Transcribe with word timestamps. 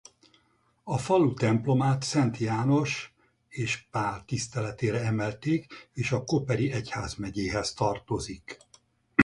A 0.83 0.97
falu 0.97 1.33
templomát 1.33 2.03
Szent 2.03 2.37
János 2.37 3.13
és 3.49 3.81
Pál 3.81 4.23
tiszteletére 4.25 4.99
emelték 5.05 5.89
és 5.93 6.11
a 6.11 6.23
Koperi 6.23 6.71
egyházmegyéhez 6.71 7.73
tartozik. 7.73 8.57